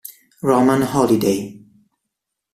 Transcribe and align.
Roman 0.41 0.81
Holiday 0.81 1.61